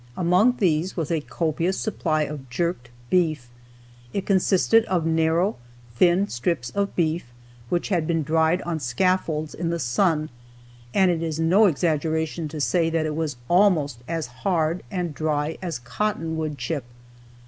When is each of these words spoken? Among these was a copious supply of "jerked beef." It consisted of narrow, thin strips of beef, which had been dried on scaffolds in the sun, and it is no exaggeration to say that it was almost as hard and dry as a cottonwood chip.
Among 0.17 0.55
these 0.57 0.97
was 0.97 1.11
a 1.11 1.21
copious 1.21 1.77
supply 1.77 2.23
of 2.23 2.49
"jerked 2.49 2.89
beef." 3.11 3.49
It 4.13 4.25
consisted 4.25 4.83
of 4.85 5.05
narrow, 5.05 5.57
thin 5.95 6.27
strips 6.27 6.71
of 6.71 6.95
beef, 6.95 7.27
which 7.69 7.89
had 7.89 8.07
been 8.07 8.23
dried 8.23 8.63
on 8.63 8.79
scaffolds 8.79 9.53
in 9.53 9.69
the 9.69 9.77
sun, 9.77 10.31
and 10.91 11.11
it 11.11 11.21
is 11.21 11.39
no 11.39 11.67
exaggeration 11.67 12.47
to 12.47 12.59
say 12.59 12.89
that 12.89 13.05
it 13.05 13.15
was 13.15 13.35
almost 13.47 13.99
as 14.07 14.25
hard 14.25 14.81
and 14.89 15.13
dry 15.13 15.59
as 15.61 15.77
a 15.77 15.81
cottonwood 15.81 16.57
chip. 16.57 16.85